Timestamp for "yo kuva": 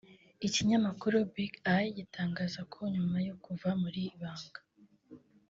3.27-3.69